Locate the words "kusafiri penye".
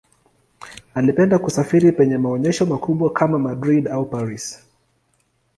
1.39-2.17